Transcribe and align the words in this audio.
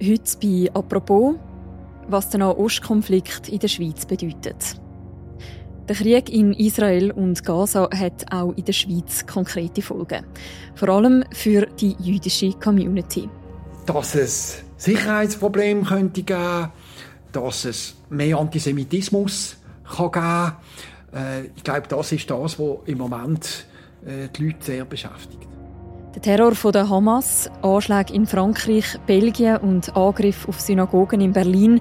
Heute 0.00 0.38
bei 0.40 0.70
«Apropos», 0.74 1.34
was 2.06 2.30
der 2.30 2.38
Nahostkonflikt 2.38 3.48
in 3.48 3.58
der 3.58 3.66
Schweiz 3.66 4.06
bedeutet. 4.06 4.80
Der 5.88 5.96
Krieg 5.96 6.30
in 6.30 6.52
Israel 6.52 7.10
und 7.10 7.44
Gaza 7.44 7.88
hat 7.92 8.30
auch 8.30 8.52
in 8.52 8.64
der 8.64 8.74
Schweiz 8.74 9.26
konkrete 9.26 9.82
Folgen. 9.82 10.24
Vor 10.76 10.88
allem 10.90 11.24
für 11.32 11.66
die 11.66 11.96
jüdische 11.98 12.52
Community. 12.52 13.28
Dass 13.86 14.14
es 14.14 14.62
Sicherheitsprobleme 14.76 15.82
könnte 15.82 16.22
geben, 16.22 16.68
dass 17.32 17.64
es 17.64 17.96
mehr 18.08 18.38
Antisemitismus 18.38 19.56
kann 19.96 20.12
geben 20.12 20.52
äh, 21.12 21.46
Ich 21.56 21.64
glaube, 21.64 21.88
das 21.88 22.12
ist 22.12 22.30
das, 22.30 22.56
was 22.56 22.78
im 22.86 22.98
Moment 22.98 23.66
äh, 24.06 24.28
die 24.28 24.46
Leute 24.46 24.64
sehr 24.64 24.84
beschäftigt. 24.84 25.57
Der 26.14 26.22
Terror 26.22 26.54
von 26.54 26.72
der 26.72 26.88
Hamas, 26.88 27.50
Anschläge 27.60 28.14
in 28.14 28.26
Frankreich, 28.26 28.98
Belgien 29.06 29.58
und 29.58 29.94
Angriff 29.94 30.48
auf 30.48 30.58
Synagogen 30.58 31.20
in 31.20 31.32
Berlin. 31.32 31.80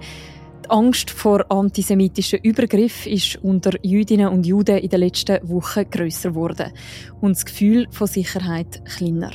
Die 0.66 0.70
Angst 0.70 1.10
vor 1.10 1.50
antisemitischen 1.50 2.40
Übergriffen 2.44 3.14
ist 3.14 3.38
unter 3.42 3.72
Jüdinnen 3.84 4.28
und 4.28 4.46
Juden 4.46 4.80
in 4.80 4.90
den 4.90 5.00
letzten 5.00 5.40
Wochen 5.50 5.90
grösser 5.90 6.30
geworden 6.30 6.74
und 7.22 7.38
das 7.38 7.46
Gefühl 7.46 7.88
von 7.90 8.08
Sicherheit 8.08 8.84
kleiner. 8.86 9.32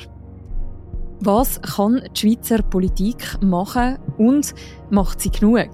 Was 1.20 1.62
kann 1.62 2.02
die 2.14 2.20
Schweizer 2.20 2.62
Politik 2.62 3.38
machen 3.40 3.98
und 4.18 4.54
macht 4.90 5.22
sie 5.22 5.30
genug? 5.30 5.70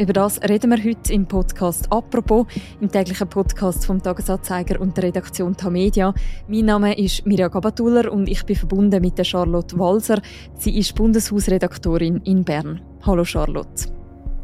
Über 0.00 0.14
das 0.14 0.40
reden 0.40 0.70
wir 0.70 0.82
heute 0.82 1.12
im 1.12 1.26
Podcast 1.26 1.92
«Apropos», 1.92 2.46
im 2.80 2.90
täglichen 2.90 3.28
Podcast 3.28 3.84
vom 3.84 4.02
Tagesanzeiger 4.02 4.80
und 4.80 4.96
der 4.96 5.04
Redaktion 5.04 5.54
Tamedia. 5.54 6.14
Mein 6.48 6.64
Name 6.64 6.98
ist 6.98 7.26
Mirja 7.26 7.48
Gabatuller 7.48 8.10
und 8.10 8.26
ich 8.26 8.42
bin 8.46 8.56
verbunden 8.56 9.02
mit 9.02 9.18
der 9.18 9.24
Charlotte 9.24 9.78
Walser. 9.78 10.22
Sie 10.56 10.78
ist 10.78 10.94
Bundeshausredaktorin 10.94 12.22
in 12.24 12.44
Bern. 12.44 12.80
Hallo 13.02 13.26
Charlotte. 13.26 13.92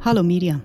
Hallo 0.00 0.22
Mirja. 0.22 0.60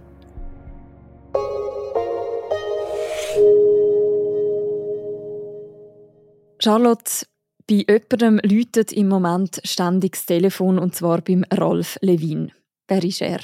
Charlotte, 6.59 7.25
bei 7.66 7.85
jemandem 7.88 8.41
läutet 8.44 8.91
im 8.91 9.07
Moment 9.07 9.61
ständig 9.63 10.17
das 10.17 10.25
Telefon 10.25 10.77
und 10.77 10.95
zwar 10.95 11.21
beim 11.21 11.45
Ralf 11.49 11.97
Levin. 12.01 12.51
Wer 12.89 13.05
ist 13.05 13.21
er? 13.21 13.39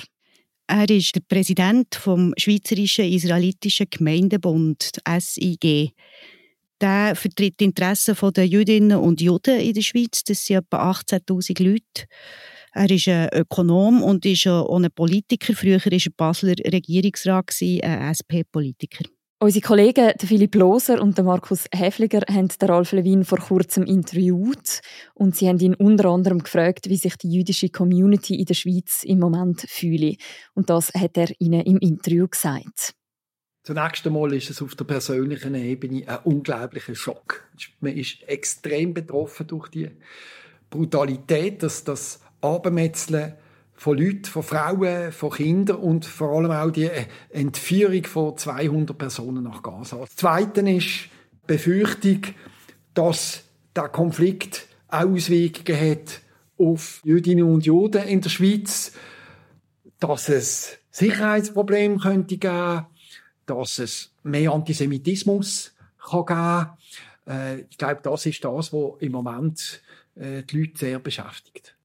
Er 0.70 0.90
ist 0.90 1.16
der 1.16 1.22
Präsident 1.22 1.96
vom 1.96 2.34
Schweizerischen 2.38 3.06
Israelitischen 3.06 3.88
Gemeindebund, 3.90 4.92
SIG. 5.20 5.94
Der 6.82 7.16
vertritt 7.16 7.60
die 7.62 7.64
Interessen 7.64 8.16
der 8.34 8.46
Jüdinnen 8.46 8.98
und 8.98 9.22
Juden 9.22 9.62
in 9.62 9.74
der 9.74 9.82
Schweiz. 9.82 10.24
Das 10.26 10.46
sind 10.46 10.58
etwa 10.58 10.92
18.000 10.92 11.64
Leute. 11.64 12.08
Er 12.74 12.92
ist 12.92 13.08
ein 13.08 13.30
Ökonom 13.34 14.04
und 14.04 14.26
ist 14.26 14.46
auch 14.46 14.78
ein 14.78 14.92
Politiker. 14.94 15.54
Früher 15.54 15.80
war 15.84 15.92
er 15.92 16.12
Basler 16.18 16.56
Regierungsrat, 16.72 17.50
ein 17.62 18.14
SP-Politiker. 18.14 19.06
Unsere 19.40 19.62
Kollegen 19.62 20.14
Philipp 20.18 20.56
Loser 20.56 21.00
und 21.00 21.16
Markus 21.24 21.66
Häfliger 21.72 22.22
haben 22.28 22.48
Ralf 22.60 22.92
Lewin 22.92 23.24
vor 23.24 23.38
kurzem 23.38 23.84
interviewt 23.84 24.82
und 25.14 25.36
sie 25.36 25.48
haben 25.48 25.60
ihn 25.60 25.76
unter 25.76 26.10
anderem 26.10 26.42
gefragt, 26.42 26.90
wie 26.90 26.98
sich 26.98 27.16
die 27.18 27.32
jüdische 27.32 27.70
Community 27.70 28.34
in 28.34 28.46
der 28.46 28.56
Schweiz 28.56 29.04
im 29.04 29.20
Moment 29.20 29.62
fühle. 29.70 30.16
Und 30.56 30.72
das 30.72 30.92
hat 30.96 31.18
er 31.18 31.30
ihnen 31.38 31.62
im 31.62 31.78
Interview 31.78 32.28
gesagt. 32.28 32.96
Zunächst 33.62 34.08
einmal 34.08 34.34
ist 34.34 34.50
es 34.50 34.60
auf 34.60 34.74
der 34.74 34.86
persönlichen 34.86 35.54
Ebene 35.54 36.08
ein 36.08 36.18
unglaublicher 36.24 36.96
Schock. 36.96 37.48
Man 37.80 37.96
ist 37.96 38.24
extrem 38.28 38.96
betroffen 38.96 39.46
durch 39.46 39.68
die 39.68 39.92
Brutalität, 40.72 41.62
dass 41.62 41.84
das 41.84 42.22
Abendmetzeln 42.42 43.36
von 43.78 43.98
Leuten, 43.98 44.26
von 44.26 44.44
Frauen, 44.44 45.12
von 45.12 45.32
Kindern 45.32 45.78
und 45.78 46.04
vor 46.04 46.36
allem 46.36 46.52
auch 46.52 46.72
die 46.72 46.90
Entführung 47.30 48.04
von 48.04 48.36
200 48.36 48.98
Personen 48.98 49.44
nach 49.44 49.62
Gaza. 49.62 49.98
Das 49.98 50.16
Zweite 50.16 50.62
ist 50.62 51.06
die 51.44 51.48
Befürchtung, 51.48 52.22
dass 52.96 53.44
der 53.76 53.90
Konflikt 53.90 54.68
Auswirkungen 54.88 55.80
hat 55.80 56.22
auf 56.58 57.02
Jüdinnen 57.04 57.44
und 57.44 57.66
Juden 57.66 58.04
in 58.08 58.22
der 58.22 58.30
Schweiz, 58.30 58.94
dass 60.00 60.30
es 60.30 60.80
Sicherheitsprobleme 60.90 61.98
könnte 61.98 62.38
geben, 62.38 62.88
dass 63.46 63.78
es 63.78 64.12
mehr 64.24 64.52
Antisemitismus 64.52 65.76
kann 66.00 66.26
geben. 66.26 67.38
Äh, 67.38 67.62
ich 67.70 67.78
glaube, 67.78 68.00
das 68.02 68.26
ist 68.26 68.44
das, 68.44 68.74
was 68.74 69.02
im 69.02 69.12
Moment 69.12 69.82
äh, 70.16 70.42
die 70.42 70.62
Leute 70.62 70.78
sehr 70.78 71.00
beschäftigt. 71.00 71.77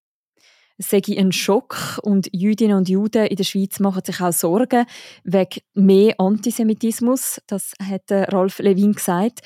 Es 0.79 0.91
sei 0.91 1.03
ein 1.17 1.33
Schock 1.33 2.01
und 2.03 2.29
Jüdinnen 2.33 2.77
und 2.77 2.89
Juden 2.89 3.27
in 3.27 3.37
der 3.37 3.45
Schweiz 3.45 3.79
machen 3.81 4.03
sich 4.05 4.21
auch 4.21 4.33
Sorgen 4.33 4.87
wegen 5.25 5.61
mehr 5.75 6.15
Antisemitismus. 6.19 7.41
Das 7.47 7.73
hat 7.81 8.11
Ralf 8.11 8.59
Levin 8.59 8.93
gesagt, 8.93 9.41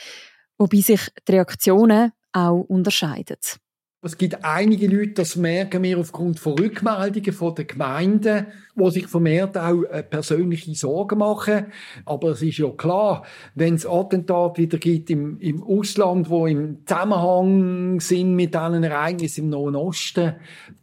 wobei 0.58 0.80
sich 0.80 1.00
die 1.28 1.32
Reaktionen 1.32 2.12
auch 2.32 2.60
unterscheiden. 2.60 3.38
Es 4.02 4.18
gibt 4.18 4.44
einige 4.44 4.86
Leute, 4.88 5.14
das 5.14 5.36
merken 5.36 5.82
wir 5.82 5.98
aufgrund 5.98 6.38
von 6.38 6.58
Rückmeldungen 6.58 7.32
von 7.32 7.54
den 7.54 7.66
Gemeinden, 7.66 8.46
wo 8.74 8.90
sich 8.90 9.06
vermehrt 9.06 9.56
auch 9.56 9.82
äh, 9.84 10.02
persönliche 10.02 10.74
Sorgen 10.74 11.18
machen. 11.18 11.66
Aber 12.04 12.30
es 12.30 12.42
ist 12.42 12.58
ja 12.58 12.68
klar, 12.68 13.24
wenn 13.54 13.74
es 13.74 13.86
Attentate 13.86 14.62
wieder 14.62 14.78
gibt 14.78 15.08
im, 15.10 15.40
im 15.40 15.62
Ausland, 15.62 16.28
wo 16.28 16.46
im 16.46 16.86
Zusammenhang 16.86 17.98
sind 18.00 18.36
mit 18.36 18.54
diesen 18.54 18.84
Ereignissen 18.84 19.44
im 19.44 19.50
Nahen 19.50 19.76
Osten, 19.76 20.34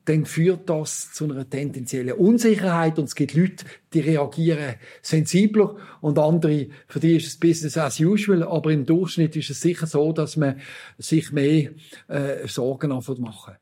dann 0.06 0.26
führt 0.26 0.70
das 0.70 1.14
zu 1.14 1.26
einer 1.26 1.50
tendenziellen 1.50 2.14
Unsicherheit 2.14 2.98
und 2.98 3.06
es 3.06 3.16
gibt 3.16 3.36
Leute, 3.36 3.64
die 3.94 4.00
reagieren 4.00 4.76
sensibler 5.02 5.76
und 6.02 6.20
andere, 6.20 6.68
für 6.88 7.00
die 7.00 7.16
ist 7.16 7.28
es 7.28 7.40
Business 7.40 7.78
as 7.78 8.00
usual, 8.00 8.44
aber 8.44 8.72
im 8.72 8.86
Durchschnitt 8.86 9.36
ist 9.36 9.50
es 9.50 9.62
sicher 9.62 9.88
so, 9.88 10.12
dass 10.12 10.38
man 10.38 10.60
sich 10.98 11.32
mehr 11.32 11.72
äh, 12.08 12.48
Sorgen 12.48 12.92
machen. 13.20 13.56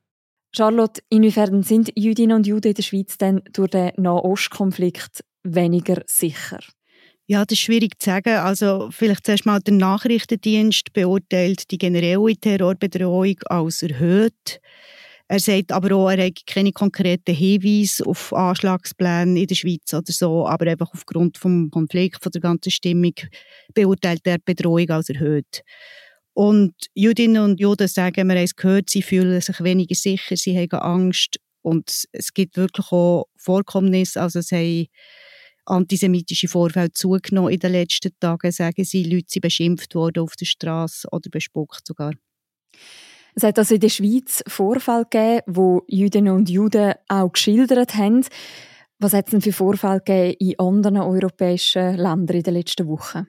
Charlotte, 0.53 1.01
inwiefern 1.09 1.63
sind 1.63 1.91
Jüdinnen 1.95 2.35
und 2.35 2.47
Juden 2.47 2.69
in 2.69 2.73
der 2.73 2.83
Schweiz 2.83 3.17
denn 3.17 3.41
durch 3.53 3.69
den 3.69 3.91
Nahostkonflikt 3.97 5.23
weniger 5.43 6.03
sicher? 6.07 6.59
Ja, 7.27 7.45
das 7.45 7.53
ist 7.53 7.59
schwierig 7.59 7.97
zu 7.99 8.09
sagen. 8.09 8.35
Also 8.35 8.89
vielleicht 8.91 9.25
zuerst 9.25 9.45
mal 9.45 9.61
der 9.61 9.75
Nachrichtendienst 9.75 10.91
beurteilt 10.91 11.71
die 11.71 11.77
generelle 11.77 12.35
Terrorbedrohung 12.35 13.37
als 13.45 13.83
erhöht. 13.83 14.59
Er 15.31 15.39
sagt 15.39 15.71
aber 15.71 15.95
auch, 15.95 16.09
er 16.09 16.25
hat 16.25 16.45
keine 16.45 16.73
konkreten 16.73 17.33
Hinweise 17.33 18.05
auf 18.05 18.33
Anschlagspläne 18.33 19.39
in 19.39 19.47
der 19.47 19.55
Schweiz 19.55 19.93
oder 19.93 20.11
so, 20.11 20.45
aber 20.45 20.67
einfach 20.67 20.93
aufgrund 20.93 21.37
vom 21.37 21.71
Konflikt, 21.71 22.21
von 22.21 22.33
der 22.33 22.41
ganzen 22.41 22.69
Stimmung 22.69 23.13
beurteilt 23.73 24.23
er 24.25 24.39
die 24.39 24.43
Bedrohung 24.43 24.89
als 24.89 25.07
erhöht. 25.07 25.61
Und 26.33 26.73
Jüdinnen 26.95 27.43
und 27.43 27.61
Juden 27.61 27.87
sagen, 27.87 28.27
wir 28.27 28.35
haben 28.35 28.43
es 28.43 28.57
gehört, 28.57 28.89
sie 28.89 29.01
fühlen 29.01 29.39
sich 29.39 29.63
weniger 29.63 29.95
sicher, 29.95 30.35
sie 30.35 30.57
haben 30.57 30.81
Angst. 30.81 31.37
Und 31.61 32.03
es 32.11 32.33
gibt 32.33 32.57
wirklich 32.57 32.91
auch 32.91 33.27
Vorkommnisse, 33.37 34.21
also 34.21 34.39
es 34.39 34.51
haben 34.51 34.87
antisemitische 35.63 36.49
Vorfälle 36.49 36.91
zugenommen 36.91 37.53
in 37.53 37.59
den 37.59 37.71
letzten 37.71 38.11
Tagen, 38.19 38.51
sagen 38.51 38.83
sie, 38.83 39.05
Leute 39.05 39.27
sind 39.29 39.43
beschimpft 39.43 39.95
worden 39.95 40.23
auf 40.23 40.35
der 40.35 40.45
Straße 40.45 41.07
oder 41.09 41.29
bespuckt 41.29 41.87
sogar. 41.87 42.11
Es 43.35 43.43
hat 43.43 43.57
also 43.57 43.75
in 43.75 43.81
der 43.81 43.89
Schweiz 43.89 44.43
Vorfälle 44.47 45.05
gegeben, 45.09 45.41
wo 45.47 45.83
Jüdinnen 45.87 46.33
und 46.33 46.49
Juden 46.49 46.93
auch 47.07 47.31
geschildert 47.31 47.95
haben. 47.95 48.25
Was 48.99 49.13
hat 49.13 49.25
es 49.25 49.31
denn 49.31 49.41
für 49.41 49.53
Vorfälle 49.53 50.01
gegeben 50.05 50.35
in 50.39 50.59
anderen 50.59 50.97
europäischen 50.97 51.95
Ländern 51.95 52.37
in 52.37 52.43
den 52.43 52.53
letzten 52.53 52.87
Wochen? 52.87 53.27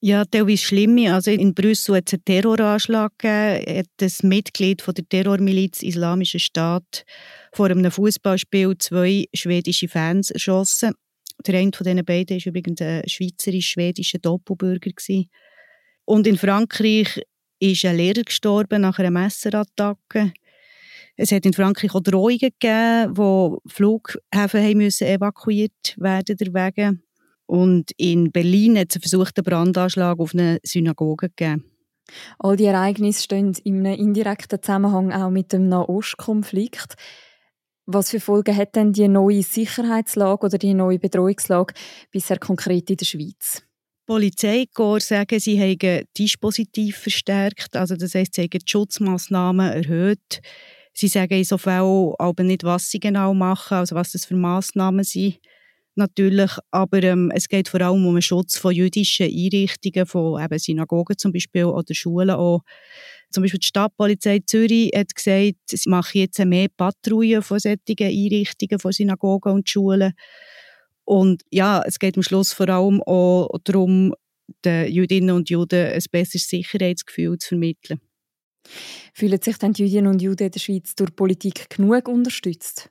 Ja, 0.00 0.24
teilweise 0.24 0.64
schlimme. 0.64 1.12
Also 1.12 1.32
in 1.32 1.54
Brüssel 1.54 1.96
hat 1.96 2.04
es 2.06 2.14
einen 2.14 2.24
Terroranschlag 2.24 3.18
gegeben. 3.18 3.78
Hat 3.78 3.86
ein 4.00 4.28
Mitglied 4.28 4.84
der 4.86 5.08
Terrormiliz 5.08 5.82
Islamischer 5.82 6.38
Staat 6.38 7.04
vor 7.52 7.68
einem 7.68 7.90
Fußballspiel 7.90 8.78
zwei 8.78 9.26
schwedische 9.34 9.88
Fans 9.88 10.30
erschossen. 10.30 10.92
Der 11.44 11.58
eine 11.58 11.72
von 11.74 11.84
diesen 11.84 12.04
beiden 12.04 12.38
war 12.38 12.46
übrigens 12.46 12.80
ein 12.80 13.02
schweizerisch-schwedischer 13.06 14.18
Doppelbürger. 14.18 14.92
Und 16.04 16.26
in 16.26 16.38
Frankreich 16.38 17.20
ist 17.60 17.84
ein 17.84 17.96
Lehrer 17.96 18.22
gestorben 18.22 18.82
nach 18.82 18.98
einer 18.98 19.10
Messerattacke. 19.10 20.32
Es 21.16 21.32
hat 21.32 21.44
in 21.46 21.52
Frankreich 21.52 21.94
auch 21.94 22.00
Drohungen 22.00 22.38
gegeben, 22.38 23.16
wo 23.16 23.60
Flughäfen 23.66 24.62
haben 24.62 24.78
müssen 24.78 25.08
evakuiert 25.08 25.96
werden 25.96 26.36
deswegen. 26.36 27.02
Und 27.46 27.90
in 27.96 28.30
Berlin 28.30 28.78
hat 28.78 28.90
es 28.90 28.96
einen 28.96 29.02
versuchten 29.02 29.42
Brandanschlag 29.42 30.20
auf 30.20 30.34
eine 30.34 30.58
Synagoge 30.62 31.30
gegeben. 31.30 31.64
All 32.38 32.56
die 32.56 32.66
Ereignisse 32.66 33.22
stehen 33.22 33.52
in 33.64 33.86
einem 33.86 33.98
indirekten 33.98 34.62
Zusammenhang 34.62 35.12
auch 35.12 35.30
mit 35.30 35.52
dem 35.52 35.68
Nahostkonflikt. 35.68 36.94
Was 37.86 38.10
für 38.10 38.20
Folgen 38.20 38.54
hat 38.54 38.76
denn 38.76 38.92
die 38.92 39.08
neue 39.08 39.42
Sicherheitslage 39.42 40.46
oder 40.46 40.58
die 40.58 40.74
neue 40.74 40.98
Bedrohungslage 40.98 41.74
bisher 42.10 42.38
konkret 42.38 42.90
in 42.90 42.96
der 42.96 43.06
Schweiz? 43.06 43.62
Polizeikorps 44.08 45.08
sagen, 45.08 45.38
sie 45.38 45.60
haben 45.60 46.06
Dispositiv 46.16 46.96
verstärkt, 46.96 47.76
also 47.76 47.94
das 47.94 48.14
heisst, 48.14 48.34
sie 48.34 48.42
haben 48.42 48.50
die 48.50 48.60
Schutzmaßnahmen 48.66 49.70
erhöht. 49.70 50.40
Sie 50.94 51.08
sagen 51.08 51.34
in 51.34 51.44
so 51.44 51.58
Fällen 51.58 52.14
aber 52.18 52.42
nicht, 52.42 52.64
was 52.64 52.90
sie 52.90 53.00
genau 53.00 53.34
machen, 53.34 53.76
also 53.76 53.94
was 53.94 54.12
das 54.12 54.24
für 54.24 54.34
Massnahmen 54.34 55.04
sind 55.04 55.38
natürlich, 55.98 56.52
aber 56.70 57.02
ähm, 57.02 57.30
es 57.34 57.48
geht 57.48 57.68
vor 57.68 57.82
allem 57.82 58.06
um 58.06 58.14
den 58.14 58.22
Schutz 58.22 58.56
von 58.56 58.72
jüdischen 58.72 59.26
Einrichtungen, 59.26 60.06
von 60.06 60.42
eben 60.42 60.58
Synagogen 60.58 61.18
zum 61.18 61.32
Beispiel 61.32 61.64
oder 61.64 61.94
Schulen 61.94 62.30
auch. 62.30 62.62
Zum 63.30 63.42
Beispiel 63.42 63.60
die 63.60 63.66
Stadtpolizei 63.66 64.40
Zürich 64.46 64.90
hat 64.96 65.14
gesagt, 65.14 65.56
sie 65.66 65.90
machen 65.90 66.18
jetzt 66.18 66.38
mehr 66.38 66.68
Patrouillen 66.74 67.42
von 67.42 67.58
solchen 67.58 67.80
Einrichtungen, 68.00 68.78
von 68.78 68.92
Synagogen 68.92 69.52
und 69.52 69.68
Schulen. 69.68 70.14
Und 71.08 71.42
ja, 71.50 71.82
es 71.86 71.98
geht 71.98 72.18
am 72.18 72.22
Schluss 72.22 72.52
vor 72.52 72.68
allem 72.68 73.02
auch 73.02 73.48
darum, 73.64 74.14
den 74.62 74.92
Jüdinnen 74.92 75.34
und 75.34 75.48
Juden 75.48 75.86
ein 75.86 76.02
besseres 76.12 76.48
Sicherheitsgefühl 76.48 77.38
zu 77.38 77.48
vermitteln. 77.48 77.98
Fühlen 79.14 79.40
sich 79.40 79.56
denn 79.56 79.72
die 79.72 79.84
Jüdinnen 79.84 80.12
und 80.12 80.20
Juden 80.20 80.48
in 80.48 80.50
der 80.50 80.60
Schweiz 80.60 80.94
durch 80.96 81.16
Politik 81.16 81.70
genug 81.70 82.08
unterstützt? 82.08 82.90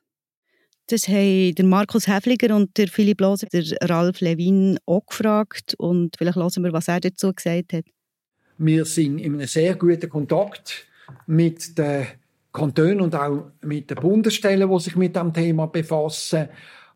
Das 0.88 1.08
haben 1.08 1.54
der 1.54 1.66
Markus 1.66 2.08
Häfliger 2.08 2.56
und 2.56 2.76
der 2.78 2.88
Philipp 2.88 3.22
Loser, 3.22 3.46
der 3.54 3.64
Ralf 3.88 4.20
Levin 4.22 4.80
auch 4.88 5.06
gefragt. 5.06 5.76
Und 5.78 6.16
vielleicht 6.18 6.38
hören 6.38 6.64
wir, 6.64 6.74
was 6.74 6.88
er 6.88 7.00
dazu 7.00 7.32
gesagt 7.32 7.74
hat. 7.74 7.86
Wir 8.58 8.86
sind 8.86 9.20
in 9.20 9.36
einem 9.36 9.46
sehr 9.46 9.76
guten 9.76 10.10
Kontakt 10.10 10.88
mit 11.28 11.78
den 11.78 12.08
Kantonen 12.52 13.02
und 13.02 13.14
auch 13.14 13.52
mit 13.62 13.92
den 13.92 13.98
Bundesstellen, 13.98 14.68
die 14.68 14.80
sich 14.80 14.96
mit 14.96 15.16
dem 15.16 15.32
Thema 15.32 15.68
befassen. 15.68 16.50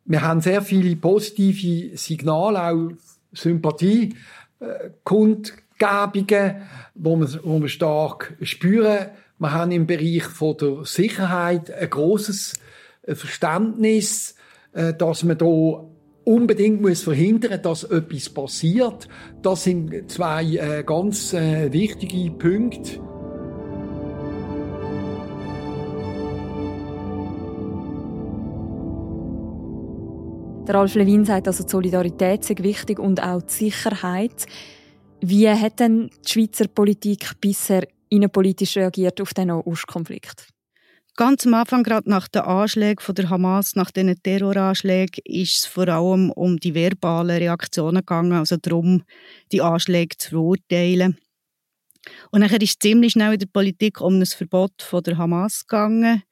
Wir 0.06 0.22
haben 0.22 0.42
sehr 0.42 0.62
viele 0.62 0.96
positive 0.96 1.98
Signale, 1.98 2.64
auch 2.64 2.92
Sympathie, 3.34 4.16
äh, 4.60 4.90
Kundgebungen, 5.04 6.56
wo 6.96 7.16
wir, 7.18 7.40
wo 7.44 7.62
wir 7.62 7.70
stark 7.70 8.36
spüren. 8.42 9.08
Wir 9.40 9.54
haben 9.54 9.72
im 9.72 9.88
Bereich 9.88 10.24
von 10.24 10.58
der 10.58 10.86
Sicherheit 10.86 11.72
ein 11.72 11.90
großes 11.90 12.60
Verständnis, 13.08 14.36
äh, 14.74 14.94
dass 14.94 15.24
man 15.24 15.38
da 15.38 15.86
unbedingt 16.24 16.82
muss 16.82 17.04
verhindern, 17.04 17.62
dass 17.62 17.84
etwas 17.84 18.30
passiert. 18.30 19.08
Das 19.42 19.64
sind 19.64 20.12
zwei 20.12 20.44
äh, 20.44 20.84
ganz 20.86 21.34
äh, 21.34 21.72
wichtige 21.72 22.32
Punkte. 22.32 23.11
Der 30.72 30.80
Ralf 30.80 30.96
Lewin 30.96 31.26
sagt 31.26 31.50
also, 31.50 31.66
die 31.66 31.70
Solidarität 31.70 32.46
sei 32.46 32.56
wichtig 32.60 32.98
und 32.98 33.22
auch 33.22 33.42
die 33.42 33.52
Sicherheit. 33.52 34.46
Wie 35.20 35.50
hat 35.50 35.82
denn 35.82 36.10
die 36.26 36.32
Schweizer 36.32 36.70
Politik 36.70 37.30
bisher 37.42 37.86
innenpolitisch 38.08 38.78
reagiert 38.78 39.20
auf 39.20 39.34
den 39.34 39.52
Ostkonflikt? 39.52 40.48
Ganz 41.18 41.46
am 41.46 41.56
Anfang, 41.56 41.84
gerade 41.84 42.10
nach 42.10 42.30
den 42.30 42.44
Anschlägen 42.44 43.04
von 43.04 43.16
der 43.16 43.30
Hamas, 43.30 43.76
nach 43.76 43.92
den 43.92 44.16
Terroranschlägen, 44.24 45.22
ist 45.26 45.58
es 45.58 45.66
vor 45.66 45.90
allem 45.90 46.32
um 46.32 46.56
die 46.56 46.74
verbalen 46.74 47.36
Reaktionen 47.36 47.98
gegangen, 47.98 48.32
also 48.32 48.56
darum, 48.56 49.04
die 49.52 49.62
Anschläge 49.62 50.16
zu 50.16 50.30
verurteilen. 50.30 51.18
Und 52.32 52.50
dann 52.50 52.62
ist 52.62 52.82
ziemlich 52.82 53.12
schnell 53.12 53.34
in 53.34 53.40
der 53.40 53.48
Politik 53.48 54.00
um 54.00 54.22
das 54.22 54.34
Verbot 54.34 54.82
von 54.82 55.04
der 55.04 55.18
Hamas 55.18 55.68
gegangen. 55.68 56.24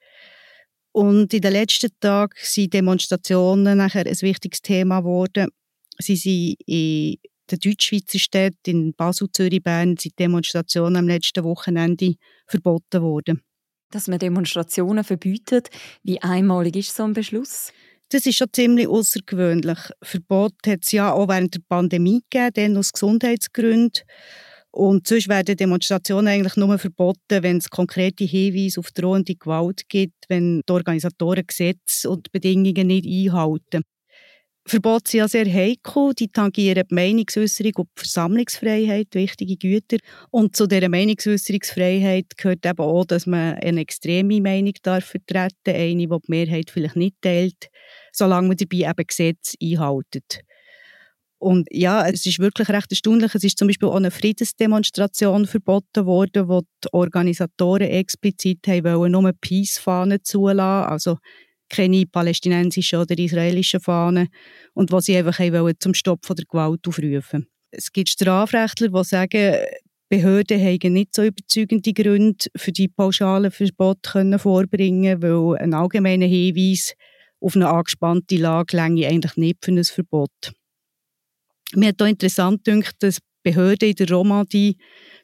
Und 0.92 1.32
in 1.32 1.40
den 1.40 1.52
letzten 1.52 1.90
Tagen 2.00 2.34
sind 2.36 2.74
Demonstrationen 2.74 3.78
nachher 3.78 4.06
ein 4.06 4.20
wichtiges 4.20 4.62
Thema 4.62 5.00
geworden. 5.00 5.48
Sie 5.98 6.16
sind 6.16 6.56
in 6.66 7.16
den 7.50 7.58
Deutschschweizer 7.58 8.18
Städten, 8.18 8.70
in 8.70 8.94
Basel, 8.94 9.28
Zürich, 9.32 9.62
Bern, 9.62 9.96
sind 9.98 10.18
Demonstrationen 10.18 10.96
am 10.96 11.08
letzten 11.08 11.44
Wochenende 11.44 12.14
verboten 12.46 13.02
worden 13.02 13.42
dass 13.90 14.08
man 14.08 14.18
Demonstrationen 14.18 15.04
verbietet. 15.04 15.68
Wie 16.02 16.22
einmalig 16.22 16.76
ist 16.76 16.94
so 16.94 17.04
ein 17.04 17.12
Beschluss? 17.12 17.72
Das 18.08 18.26
ist 18.26 18.36
schon 18.36 18.48
ziemlich 18.52 18.88
außergewöhnlich. 18.88 19.78
Verbot 20.02 20.54
hat 20.66 20.80
es 20.82 20.92
ja 20.92 21.12
auch 21.12 21.28
während 21.28 21.54
der 21.54 21.60
Pandemie 21.68 22.22
gegeben, 22.28 22.52
dann 22.54 22.76
aus 22.76 22.92
Gesundheitsgründen. 22.92 24.02
Und 24.72 25.06
sonst 25.06 25.28
werden 25.28 25.56
Demonstrationen 25.56 26.28
eigentlich 26.28 26.56
nur 26.56 26.78
verboten, 26.78 27.42
wenn 27.42 27.56
es 27.56 27.70
konkrete 27.70 28.24
Hinweise 28.24 28.80
auf 28.80 28.92
drohende 28.92 29.34
Gewalt 29.34 29.88
gibt, 29.88 30.26
wenn 30.28 30.62
die 30.68 30.72
Organisatoren 30.72 31.46
Gesetze 31.46 32.08
und 32.08 32.30
Bedingungen 32.30 32.86
nicht 32.86 33.06
einhalten. 33.06 33.82
Verbote 34.66 35.10
sind 35.10 35.18
ja 35.18 35.28
sehr 35.28 35.52
heikel, 35.52 36.12
die 36.16 36.28
tangieren 36.28 36.84
die 36.88 36.94
Meinungsäußerung 36.94 37.72
und 37.76 37.88
die 37.88 38.00
Versammlungsfreiheit, 38.00 39.08
wichtige 39.14 39.56
Güter. 39.56 39.96
Und 40.30 40.54
zu 40.54 40.66
dieser 40.66 40.88
Meinungsäußerungsfreiheit 40.88 42.36
gehört 42.36 42.64
eben 42.64 42.78
auch, 42.78 43.04
dass 43.04 43.26
man 43.26 43.54
eine 43.54 43.80
extreme 43.80 44.40
Meinung 44.40 44.74
darf 44.82 45.06
vertreten 45.06 45.56
darf, 45.64 45.74
eine, 45.74 45.96
die 45.96 46.06
die 46.06 46.18
Mehrheit 46.28 46.70
vielleicht 46.70 46.96
nicht 46.96 47.16
teilt, 47.22 47.68
solange 48.12 48.48
man 48.48 48.56
dabei 48.58 48.90
eben 48.90 49.06
Gesetze 49.06 49.56
einhaltet. 49.60 50.42
Und 51.40 51.68
ja, 51.70 52.06
es 52.06 52.26
ist 52.26 52.38
wirklich 52.38 52.68
recht 52.68 52.90
erstaunlich. 52.90 53.34
Es 53.34 53.42
ist 53.42 53.58
zum 53.58 53.66
Beispiel 53.66 53.88
auch 53.88 53.94
eine 53.94 54.10
Friedensdemonstration 54.10 55.46
verboten 55.46 56.04
worden, 56.04 56.48
wo 56.48 56.60
die 56.60 56.88
Organisatoren 56.92 57.88
explizit 57.88 58.66
haben 58.68 58.84
wollen, 58.84 59.12
nur 59.12 59.32
Peace-Fahnen 59.40 60.18
zulassen, 60.22 60.90
also 60.90 61.16
keine 61.70 62.04
palästinensischen 62.04 62.98
oder 62.98 63.18
israelischen 63.18 63.80
Fahnen 63.80 64.28
und 64.74 64.92
was 64.92 65.06
sie 65.06 65.16
einfach 65.16 65.38
wollen, 65.38 65.76
zum 65.78 65.94
Stopp 65.94 66.26
der 66.26 66.44
Gewalt 66.44 66.86
aufrufen. 66.86 67.46
Es 67.70 67.90
gibt 67.90 68.10
Strafrechtler, 68.10 68.88
die 68.88 69.04
sagen, 69.04 69.56
Behörden 70.10 70.60
haben 70.60 70.92
nicht 70.92 71.14
so 71.14 71.22
überzeugende 71.22 71.92
Gründe 71.94 72.46
für 72.54 72.72
die 72.72 72.88
pauschalen 72.88 73.52
Verbote 73.52 74.38
vorbringen 74.38 75.22
weil 75.22 75.56
ein 75.58 75.72
allgemeiner 75.72 76.26
Hinweis 76.26 76.94
auf 77.40 77.56
eine 77.56 77.70
angespannte 77.70 78.36
Lage 78.36 78.76
länge 78.76 79.06
eigentlich 79.06 79.36
nicht 79.36 79.64
für 79.64 79.70
ein 79.70 79.84
Verbot. 79.84 80.52
Mir 81.74 81.88
hat 81.88 82.02
auch 82.02 82.06
interessant 82.06 82.64
gedacht, 82.64 82.96
dass 83.00 83.18
Behörden 83.42 83.90
in 83.90 83.94
der 83.94 84.10
Romandie 84.10 84.76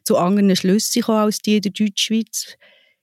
zu 0.03 0.17
anderen 0.17 0.55
Schlüssen 0.55 1.03
kommen 1.03 1.19
als 1.19 1.39
die 1.39 1.57
in 1.57 1.61
der 1.61 1.71
Deutschschweiz. 1.71 2.55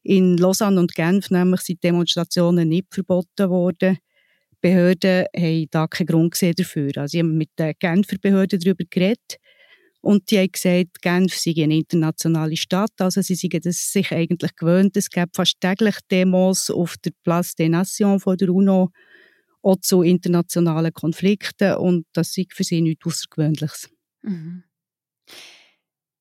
In 0.03 0.37
Lausanne 0.37 0.81
und 0.81 0.95
Genf 0.95 1.31
nämlich 1.31 1.61
sind 1.63 1.83
Demonstrationen 1.83 2.69
nicht 2.69 2.93
verboten 2.93 3.49
worden. 3.49 3.99
Behörden 4.61 5.27
haben 5.37 5.67
da 5.71 5.87
keinen 5.87 6.07
Grund 6.07 6.33
gesehen 6.33 6.55
dafür. 6.57 6.91
Also 6.97 7.13
sie 7.13 7.19
haben 7.21 7.37
mit 7.37 7.51
den 7.59 7.75
Genfer 7.79 8.17
Behörden 8.21 8.59
darüber 8.59 8.85
geredet 8.89 9.39
und 10.05 10.31
die 10.31 10.39
haben 10.39 10.53
gesagt, 10.53 11.01
Genf 11.01 11.35
sei 11.35 11.55
eine 11.63 11.77
internationale 11.77 12.57
Stadt, 12.57 12.93
also 12.99 13.23
sie 13.23 13.35
sind 13.35 13.65
es 13.67 13.91
sich 13.91 14.13
eigentlich 14.13 14.55
gewöhnt. 14.55 14.97
Es 14.97 15.09
gibt 15.09 15.35
fast 15.35 15.61
täglich 15.61 15.97
Demos 16.11 16.71
auf 16.71 16.97
der 17.03 17.13
Place 17.23 17.55
des 17.55 17.71
Nations 17.71 18.23
von 18.23 18.37
der 18.37 18.51
UNO, 18.51 18.91
auch 19.65 19.77
zu 19.81 20.03
internationalen 20.03 20.93
Konflikten 20.93 21.77
und 21.77 22.07
das 22.13 22.37
ist 22.37 22.53
für 22.53 22.65
sie 22.65 22.81
nichts 22.81 23.07
Außergewöhnliches. 23.07 23.89
Mhm. 24.23 24.65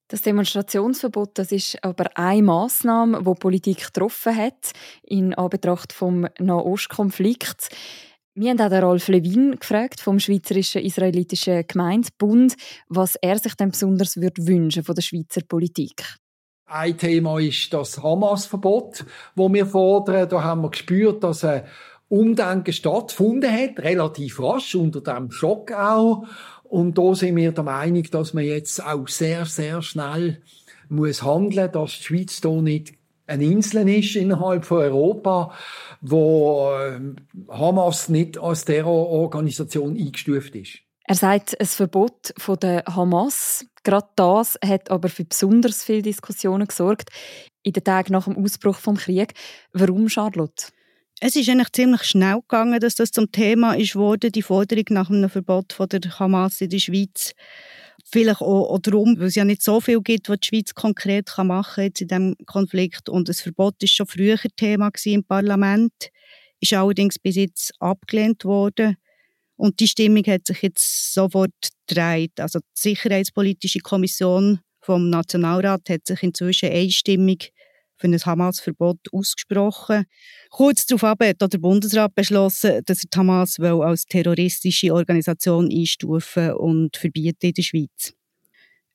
Das 0.07 0.21
Demonstrationsverbot 0.21 1.39
das 1.39 1.51
ist 1.51 1.83
aber 1.83 2.05
eine 2.17 2.43
Massnahme, 2.43 3.19
die 3.19 3.23
die 3.23 3.39
Politik 3.39 3.85
getroffen 3.85 4.35
hat 4.35 4.71
in 5.01 5.33
Anbetracht 5.33 5.91
vom 5.91 6.27
Nahostkonflikts. 6.39 7.69
Wir 8.35 8.51
haben 8.51 8.62
auch 8.62 8.69
den 8.69 8.83
Ralf 8.83 9.07
Levin 9.07 9.59
gefragt 9.59 10.00
vom 10.00 10.19
Schweizerischen 10.19 10.81
Israelitischen 10.81 11.65
Gemeindebund, 11.67 12.55
was 12.89 13.15
er 13.21 13.38
sich 13.38 13.53
denn 13.55 13.71
besonders 13.71 14.17
würde 14.17 14.47
wünschen 14.47 14.83
von 14.83 14.95
der 14.95 15.03
Schweizer 15.03 15.41
Politik. 15.47 16.03
Ein 16.65 16.97
Thema 16.97 17.39
ist 17.39 17.71
das 17.73 18.01
Hamas-Verbot, 18.01 19.05
das 19.35 19.53
wir 19.53 19.65
fordern. 19.67 20.27
Da 20.29 20.43
haben 20.43 20.62
wir 20.62 20.71
gespürt, 20.71 21.23
dass 21.23 21.43
ein 21.43 21.63
Umdenken 22.13 22.74
stattgefunden 22.74 23.51
hat, 23.51 23.79
relativ 23.79 24.39
rasch, 24.39 24.75
unter 24.75 25.01
dem 25.01 25.32
Schock 25.32 25.72
auch. 25.72 26.25
Und 26.63 26.96
da 26.98 27.15
sind 27.15 27.36
wir 27.36 27.51
der 27.51 27.63
Meinung, 27.63 28.03
dass 28.03 28.36
man 28.36 28.43
jetzt 28.43 28.86
auch 28.86 29.08
sehr, 29.08 29.46
sehr 29.46 29.82
schnell 29.82 30.41
muss 30.89 31.24
handeln, 31.24 31.72
dass 31.72 31.98
die 31.98 32.03
Schweiz 32.03 32.39
da 32.39 32.51
nicht 32.51 32.93
eine 33.25 33.46
Insel 33.46 33.89
ist 33.89 34.15
innerhalb 34.15 34.63
von 34.65 34.79
Europa, 34.79 35.53
wo 36.01 36.72
äh, 36.75 37.00
Hamas 37.50 38.10
nicht 38.10 38.38
als 38.38 38.65
Terrororganisation 38.65 39.98
eingestuft 39.98 40.55
ist. 40.55 40.79
Er 41.05 41.15
sagt, 41.15 41.60
ein 41.60 41.65
Verbot 41.65 42.34
von 42.38 42.60
der 42.60 42.84
Hamas, 42.86 43.65
gerade 43.84 44.08
das 44.15 44.60
hat 44.63 44.91
aber 44.91 45.10
für 45.10 45.25
besonders 45.25 45.84
viele 45.84 46.03
Diskussionen 46.03 46.67
gesorgt 46.67 47.10
in 47.63 47.74
den 47.74 47.84
Tagen 47.84 48.13
nach 48.13 48.25
dem 48.25 48.38
Ausbruch 48.38 48.79
des 48.79 49.03
Krieges. 49.03 49.34
Warum, 49.72 50.10
Charlotte? 50.10 50.67
Es 51.20 51.36
ist 51.36 51.48
eigentlich 51.48 51.72
ziemlich 51.72 52.03
schnell 52.03 52.39
gegangen, 52.41 52.79
dass 52.79 52.96
das 52.96 53.12
zum 53.12 53.32
Thema 53.32 53.74
ist 53.74 53.96
wurde, 53.96 54.32
die 54.32 54.41
Forderung 54.41 54.86
nach 54.89 55.10
einem 55.10 55.29
Verbot 55.29 55.72
von 55.72 55.88
der 55.88 56.01
Hamas 56.20 56.60
in 56.60 56.70
der 56.70 56.79
Schweiz. 56.79 57.34
Vielleicht 58.12 58.41
auch, 58.41 58.70
auch 58.70 58.79
darum, 58.79 59.17
weil 59.17 59.27
es 59.27 59.36
ja 59.36 59.46
nicht 59.46 59.63
so 59.63 59.79
viel 59.79 60.01
gibt, 60.01 60.27
was 60.27 60.39
die 60.39 60.48
Schweiz 60.48 60.74
konkret 60.74 61.27
kann 61.27 61.48
machen 61.48 61.86
jetzt 61.86 62.01
in 62.01 62.08
diesem 62.10 62.36
Konflikt. 62.46 63.08
Und 63.10 63.29
das 63.29 63.41
Verbot 63.41 63.82
ist 63.82 63.93
schon 63.93 64.08
früher 64.08 64.38
Thema 64.58 64.91
im 65.05 65.24
Parlament, 65.24 65.93
ist 66.60 66.74
allerdings 66.74 67.17
bis 67.20 67.36
jetzt 67.38 67.72
abgelehnt 67.79 68.43
worden. 68.43 68.98
Und 69.55 69.79
die 69.79 69.88
Stimmung 69.88 70.25
hat 70.25 70.48
sich 70.48 70.62
jetzt 70.62 71.13
sofort 71.13 71.53
gedreht. 71.88 72.39
Also 72.39 72.60
die 72.60 72.65
Sicherheitspolitische 72.74 73.79
Kommission 73.79 74.60
vom 74.82 75.10
Nationalrat 75.10 75.89
hat 75.89 76.05
sich 76.05 76.22
inzwischen 76.24 76.70
einstimmig 76.70 77.52
für 78.03 78.07
ein 78.07 78.19
Hamas-Verbot 78.19 79.00
ausgesprochen. 79.12 80.05
Kurz 80.50 80.86
darauf 80.86 81.03
hat 81.03 81.41
der 81.41 81.57
Bundesrat 81.57 82.13
beschlossen, 82.13 82.81
dass 82.86 83.03
er 83.03 83.10
die 83.13 83.17
Hamas 83.17 83.60
als 83.60 84.05
terroristische 84.05 84.93
Organisation 84.93 85.69
einstufen 85.72 86.53
und 86.53 86.98
verbieten 86.98 87.48
in 87.48 87.53
der 87.53 87.63
Schweiz. 87.63 88.13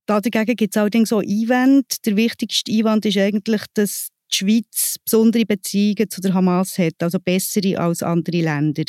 Dagegen 0.06 0.56
gibt 0.56 0.74
es 0.74 0.80
allerdings 0.80 1.12
auch 1.12 1.22
Einwände. 1.22 1.84
Der 2.04 2.16
wichtigste 2.16 2.72
Einwand 2.72 3.06
ist 3.06 3.16
eigentlich, 3.16 3.62
dass 3.74 4.08
die 4.32 4.36
Schweiz 4.36 4.96
besondere 5.04 5.46
Beziehungen 5.46 6.10
zu 6.10 6.20
der 6.20 6.34
Hamas 6.34 6.78
hat, 6.78 6.94
also 7.00 7.18
bessere 7.18 7.78
als 7.78 8.02
andere 8.02 8.42
Länder. 8.42 8.84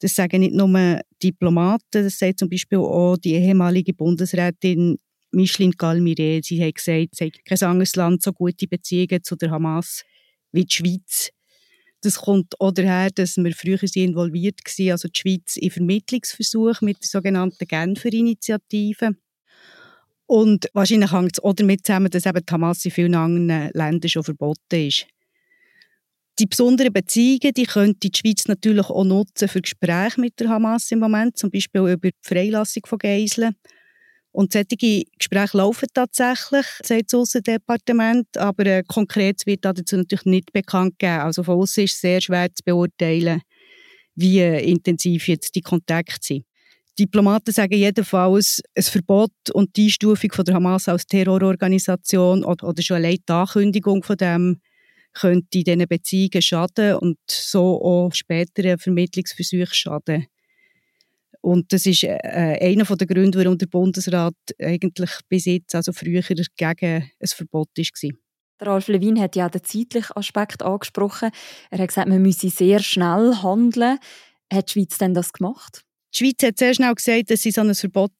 Das 0.00 0.14
sagen 0.14 0.40
nicht 0.40 0.54
nur 0.54 1.00
Diplomaten, 1.22 2.04
das 2.04 2.18
sagt 2.18 2.38
zum 2.38 2.48
Beispiel 2.48 2.78
auch 2.78 3.16
die 3.16 3.34
ehemalige 3.34 3.94
Bundesrätin 3.94 4.98
Micheline 5.38 5.72
Galmire. 5.72 6.40
Sie 6.42 6.62
hat 6.62 6.74
gesagt, 6.74 7.08
es 7.12 7.20
hat 7.20 7.44
kein 7.44 7.68
anderes 7.68 7.94
Land 7.94 8.22
so 8.22 8.32
gute 8.32 8.66
Beziehungen 8.66 9.22
zu 9.22 9.36
der 9.36 9.50
Hamas 9.52 10.02
wie 10.50 10.64
die 10.64 10.74
Schweiz. 10.74 11.30
Das 12.00 12.16
kommt 12.16 12.60
auch 12.60 12.72
daher, 12.72 13.10
dass 13.10 13.36
wir 13.36 13.54
früher 13.54 13.78
involviert 13.94 14.60
waren, 14.64 14.90
also 14.92 15.08
die 15.08 15.18
Schweiz 15.18 15.56
in 15.56 15.70
Vermittlungsversuchen 15.70 16.86
mit 16.86 17.00
der 17.00 17.08
sogenannten 17.08 17.66
Genfer 17.66 18.12
Initiative. 18.12 19.16
Und 20.26 20.68
wahrscheinlich 20.74 21.12
hängt 21.12 21.32
es 21.38 21.42
auch 21.42 21.54
damit 21.54 21.86
zusammen, 21.86 22.10
dass 22.10 22.26
eben 22.26 22.44
die 22.44 22.52
Hamas 22.52 22.84
in 22.84 22.90
vielen 22.90 23.14
anderen 23.14 23.70
Ländern 23.72 24.08
schon 24.08 24.24
verboten 24.24 24.86
ist. 24.88 25.06
Die 26.38 26.46
besonderen 26.46 26.92
Beziehungen, 26.92 27.52
die 27.56 27.64
könnte 27.64 28.08
die 28.08 28.16
Schweiz 28.16 28.46
natürlich 28.46 28.86
auch 28.86 29.04
nutzen 29.04 29.48
für 29.48 29.60
Gespräche 29.60 30.20
mit 30.20 30.38
der 30.38 30.48
Hamas 30.50 30.90
im 30.92 31.00
Moment, 31.00 31.36
zum 31.36 31.50
Beispiel 31.50 31.80
über 31.80 32.10
die 32.10 32.16
Freilassung 32.22 32.84
von 32.86 32.98
Geiseln. 32.98 33.56
Und 34.30 34.52
solche 34.52 35.04
Gespräche 35.18 35.56
laufen 35.56 35.88
tatsächlich, 35.92 36.66
sagt 36.82 37.12
das 37.12 37.14
Aussendepartement, 37.14 38.36
aber 38.36 38.66
äh, 38.66 38.82
konkret 38.86 39.46
wird 39.46 39.64
dazu 39.64 39.96
natürlich 39.96 40.26
nicht 40.26 40.52
bekannt 40.52 40.98
gegeben. 40.98 41.20
Also 41.20 41.42
von 41.42 41.58
uns 41.58 41.76
ist 41.78 41.94
es 41.94 42.00
sehr 42.00 42.20
schwer 42.20 42.48
zu 42.54 42.62
beurteilen, 42.64 43.40
wie 44.14 44.38
äh, 44.40 44.60
intensiv 44.70 45.28
jetzt 45.28 45.54
die 45.54 45.62
Kontakte 45.62 46.18
sind. 46.20 46.44
Diplomaten 46.98 47.52
sagen 47.52 47.78
jedenfalls, 47.78 48.60
ein 48.74 48.82
Verbot 48.82 49.30
und 49.52 49.76
die 49.76 49.84
Einstufung 49.84 50.32
von 50.32 50.44
der 50.44 50.56
Hamas 50.56 50.88
als 50.88 51.06
Terrororganisation 51.06 52.44
oder, 52.44 52.68
oder 52.68 52.82
schon 52.82 52.96
allein 52.96 53.18
die 53.28 53.32
Ankündigung 53.32 54.02
von 54.02 54.16
dem 54.16 54.60
könnte 55.14 55.48
diesen 55.52 55.86
Beziehungen 55.86 56.42
schaden 56.42 56.96
und 56.96 57.18
so 57.28 57.80
auch 57.82 58.12
späteren 58.12 58.78
Vermittlungsversuchen 58.78 59.72
schaden. 59.72 60.26
Und 61.40 61.72
das 61.72 61.86
ist 61.86 62.02
äh, 62.02 62.18
einer 62.60 62.84
der 62.84 63.06
Gründe, 63.06 63.38
warum 63.38 63.58
der 63.58 63.66
Bundesrat 63.66 64.34
eigentlich 64.60 65.10
bis 65.28 65.44
jetzt, 65.44 65.74
also 65.74 65.92
früher, 65.92 66.22
gegen 66.22 66.46
ein 66.60 67.26
Verbot 67.26 67.68
war. 67.76 68.10
Der 68.60 68.66
Ralf 68.66 68.88
Lewin 68.88 69.20
hat 69.20 69.36
ja 69.36 69.48
den 69.48 69.62
zeitlichen 69.62 70.16
Aspekt 70.16 70.62
angesprochen. 70.62 71.30
Er 71.70 71.78
hat 71.78 71.88
gesagt, 71.88 72.08
man 72.08 72.22
müsse 72.22 72.50
sehr 72.50 72.80
schnell 72.80 73.36
handeln. 73.42 73.98
Hat 74.52 74.68
die 74.68 74.72
Schweiz 74.72 74.98
denn 74.98 75.14
das 75.14 75.32
gemacht? 75.32 75.84
Die 76.14 76.18
Schweiz 76.18 76.42
hat 76.42 76.58
sehr 76.58 76.74
schnell 76.74 76.94
gesagt, 76.94 77.30
dass 77.30 77.42
sie 77.42 77.50
so 77.50 77.60
ein 77.60 77.74
Verbot 77.74 78.12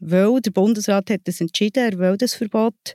will. 0.00 0.40
Der 0.40 0.50
Bundesrat 0.50 1.10
hat 1.10 1.20
das 1.24 1.40
entschieden, 1.40 1.92
er 1.92 1.98
will 1.98 2.16
das 2.16 2.34
Verbot. 2.34 2.94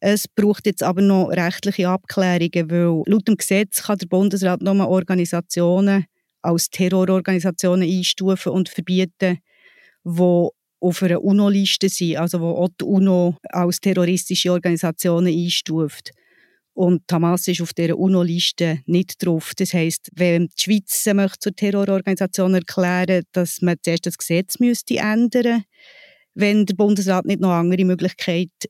Es 0.00 0.26
braucht 0.26 0.66
jetzt 0.66 0.82
aber 0.82 1.02
noch 1.02 1.28
rechtliche 1.28 1.88
Abklärungen, 1.88 2.70
weil 2.70 3.02
laut 3.06 3.28
dem 3.28 3.36
Gesetz 3.36 3.82
kann 3.82 3.98
der 3.98 4.06
Bundesrat 4.06 4.62
nur 4.62 4.88
Organisationen 4.88 6.06
als 6.42 6.70
Terrororganisationen 6.70 7.88
einstufen 7.88 8.52
und 8.52 8.68
verbieten, 8.68 9.38
die 10.04 10.48
auf 10.82 11.02
einer 11.02 11.22
UNO-Liste 11.22 11.88
sind, 11.88 12.16
also 12.16 12.40
wo 12.40 12.50
auch 12.50 12.68
die 12.80 12.84
UNO 12.84 13.36
als 13.50 13.80
terroristische 13.80 14.52
Organisationen 14.52 15.32
einstuft. 15.32 16.12
Und 16.72 17.02
Hamas 17.12 17.46
ist 17.48 17.60
auf 17.60 17.74
dieser 17.74 17.98
UNO-Liste 17.98 18.80
nicht 18.86 19.24
drauf. 19.24 19.52
Das 19.56 19.74
heißt, 19.74 20.10
wenn 20.14 20.46
die 20.46 20.62
Schweiz 20.62 21.06
möchte 21.14 21.38
zur 21.40 21.54
Terrororganisation 21.54 22.54
erklären 22.54 23.24
dass 23.32 23.60
man 23.60 23.76
zuerst 23.82 24.06
das 24.06 24.16
Gesetz 24.16 24.58
müsste 24.58 24.96
ändern 24.96 25.64
wenn 26.34 26.66
der 26.66 26.74
Bundesrat 26.74 27.24
nicht 27.24 27.40
noch 27.40 27.50
andere 27.50 27.84
Möglichkeiten 27.84 28.68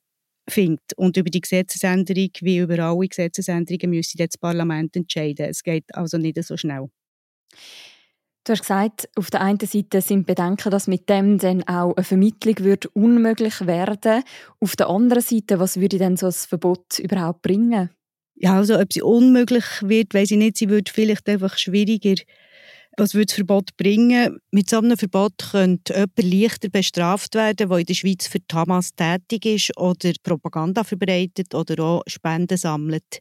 findet. 0.48 0.92
Und 0.96 1.16
über 1.16 1.30
die 1.30 1.40
Gesetzesänderung, 1.40 2.30
wie 2.40 2.58
über 2.58 2.78
alle 2.78 3.06
Gesetzesänderungen, 3.06 3.90
müsste 3.90 4.18
das 4.18 4.38
Parlament 4.38 4.96
entscheiden. 4.96 5.46
Es 5.48 5.62
geht 5.62 5.84
also 5.94 6.18
nicht 6.18 6.42
so 6.42 6.56
schnell. 6.56 6.88
Du 8.44 8.52
hast 8.52 8.62
gesagt, 8.62 9.08
auf 9.16 9.30
der 9.30 9.42
einen 9.42 9.60
Seite 9.60 10.00
sind 10.00 10.26
Bedenken, 10.26 10.70
dass 10.70 10.86
mit 10.86 11.08
dem 11.10 11.38
dann 11.38 11.62
auch 11.64 11.94
eine 11.94 12.04
Vermittlung 12.04 12.58
wird 12.60 12.86
unmöglich 12.96 13.66
werden. 13.66 14.24
Auf 14.60 14.76
der 14.76 14.88
anderen 14.88 15.22
Seite, 15.22 15.58
was 15.60 15.78
würde 15.78 15.98
denn 15.98 16.16
so 16.16 16.26
ein 16.26 16.32
Verbot 16.32 16.98
überhaupt 16.98 17.42
bringen? 17.42 17.90
Ja, 18.36 18.56
also 18.56 18.78
ob 18.78 18.92
sie 18.92 19.02
unmöglich 19.02 19.64
wird, 19.82 20.14
weiß 20.14 20.30
ich 20.30 20.38
nicht. 20.38 20.56
Sie 20.56 20.70
wird 20.70 20.88
vielleicht 20.88 21.28
einfach 21.28 21.58
schwieriger. 21.58 22.14
Was 22.96 23.14
würde 23.14 23.26
das 23.26 23.34
Verbot 23.34 23.76
bringen? 23.76 24.40
Mit 24.50 24.70
so 24.70 24.78
einem 24.78 24.96
Verbot 24.96 25.34
könnte 25.52 25.94
jemand 25.94 26.22
leichter 26.34 26.70
bestraft 26.70 27.34
werden, 27.34 27.68
der 27.68 27.78
in 27.78 27.86
der 27.86 27.94
Schweiz 27.94 28.26
für 28.26 28.40
die 28.40 28.54
Hamas 28.54 28.94
tätig 28.94 29.44
ist 29.46 29.78
oder 29.78 30.12
Propaganda 30.22 30.82
verbreitet 30.82 31.54
oder 31.54 31.82
auch 31.82 32.02
Spenden 32.06 32.56
sammelt. 32.56 33.20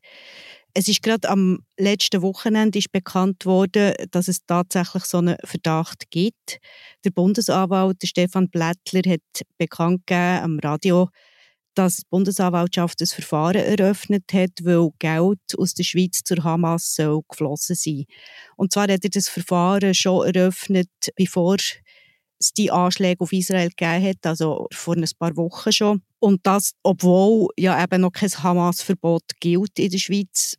Es 0.74 0.88
ist 0.88 1.02
gerade 1.02 1.28
am 1.30 1.60
letzten 1.78 2.22
Wochenende 2.22 2.80
ist 2.80 2.92
bekannt 2.92 3.46
worden, 3.46 3.94
dass 4.12 4.28
es 4.28 4.46
tatsächlich 4.46 5.04
so 5.06 5.18
einen 5.18 5.38
Verdacht 5.44 6.12
gibt. 6.12 6.60
Der 7.04 7.10
Bundesanwalt 7.10 7.98
Stefan 8.06 8.50
Blättler 8.50 9.12
hat 9.12 9.22
bekannt 9.58 10.06
gegeben 10.06 10.44
am 10.44 10.60
Radio, 10.60 11.10
dass 11.74 11.98
die 11.98 12.04
Bundesanwaltschaft 12.10 13.02
das 13.02 13.14
Verfahren 13.14 13.56
eröffnet 13.56 14.26
hat, 14.34 14.52
weil 14.62 14.90
Geld 15.00 15.40
aus 15.58 15.74
der 15.74 15.84
Schweiz 15.84 16.22
zur 16.24 16.44
Hamas 16.44 16.98
geflossen 17.30 17.76
sein. 17.76 18.06
Und 18.56 18.72
zwar 18.72 18.84
hat 18.84 19.04
er 19.04 19.10
das 19.10 19.30
Verfahren 19.30 19.94
schon 19.94 20.34
eröffnet, 20.34 20.90
bevor 21.16 21.58
es 22.39 22.53
die 22.53 22.72
Anschläge 22.72 23.22
auf 23.22 23.34
Israel 23.34 23.69
gegeben 23.69 24.03
hat, 24.03 24.25
also 24.25 24.67
vor 24.74 24.96
ein 24.96 25.05
paar 25.17 25.36
Wochen 25.36 25.72
schon. 25.72 26.01
Und 26.19 26.46
das, 26.46 26.74
obwohl 26.84 27.50
ja 27.58 27.81
eben 27.81 28.01
noch 28.01 28.12
kein 28.12 28.29
Hamas-Verbot 28.29 29.24
gilt 29.39 29.77
in 29.77 29.91
der 29.91 29.98
Schweiz. 29.98 30.55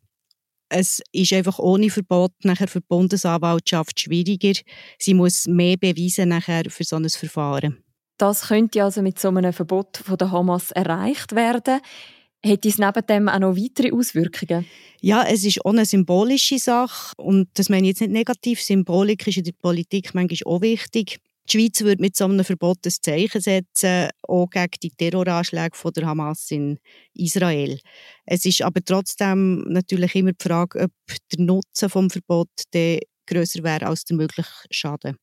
Es 0.68 1.02
ist 1.12 1.32
einfach 1.32 1.58
ohne 1.58 1.90
Verbot 1.90 2.32
nachher 2.44 2.68
für 2.68 2.80
die 2.80 2.87
Bundesanwaltschaft 2.88 3.99
schwieriger. 3.99 4.58
Sie 4.99 5.14
muss 5.14 5.46
mehr 5.46 5.76
beweisen 5.76 6.28
nachher 6.28 6.64
für 6.68 6.84
so 6.84 6.96
ein 6.96 7.08
Verfahren. 7.08 7.82
Das 8.18 8.49
könnte 8.49 8.84
also 8.84 9.02
mit 9.02 9.18
so 9.18 9.28
einem 9.28 9.52
Verbot 9.52 9.96
von 9.96 10.16
der 10.16 10.30
Hamas 10.30 10.70
erreicht 10.70 11.34
werden. 11.34 11.80
Hätte 12.42 12.68
es 12.68 12.78
neben 12.78 13.06
dem 13.06 13.28
auch 13.28 13.38
noch 13.38 13.56
weitere 13.56 13.92
Auswirkungen? 13.92 14.64
Ja, 15.00 15.25
es 15.25 15.44
ist 15.44 15.64
auch 15.64 15.72
eine 15.72 15.84
symbolische 15.84 16.58
Sache. 16.58 17.14
Und 17.16 17.49
das 17.54 17.68
meine 17.68 17.82
ich 17.82 17.90
jetzt 17.90 18.00
nicht 18.00 18.12
negativ. 18.12 18.62
Symbolik 18.62 19.26
ist 19.26 19.38
in 19.38 19.44
der 19.44 19.52
Politik 19.52 20.14
manchmal 20.14 20.54
auch 20.54 20.60
wichtig. 20.62 21.18
Die 21.50 21.59
Schweiz 21.59 21.80
würde 21.80 22.00
mit 22.00 22.16
so 22.16 22.26
einem 22.26 22.45
Verbot 22.45 22.78
ein 22.87 22.92
Zeichen 23.02 23.40
setzen, 23.40 24.11
auch 24.28 24.49
gegen 24.50 24.71
die 24.83 24.90
Terroranschläge 24.90 25.76
von 25.76 25.92
der 25.92 26.07
Hamas 26.07 26.50
in 26.52 26.78
Israel. 27.14 27.80
Es 28.25 28.45
ist 28.45 28.62
aber 28.62 28.80
trotzdem 28.85 29.64
natürlich 29.66 30.14
immer 30.14 30.33
die 30.33 30.45
Frage, 30.45 30.85
ob 30.85 30.92
der 31.33 31.45
Nutzen 31.45 31.88
vom 31.88 32.09
Verbot 32.09 32.50
größer 33.26 33.64
wäre 33.64 33.87
als 33.87 34.04
der 34.04 34.16
mögliche 34.16 34.50
Schaden. 34.71 35.16